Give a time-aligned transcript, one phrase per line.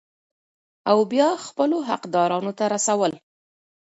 [0.91, 3.11] او بيا خپلو حقدارانو ته رسول،